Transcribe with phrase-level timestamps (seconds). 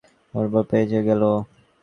[0.33, 1.21] মোতির মার সহায়তা পেয়ে বেঁচে গেল।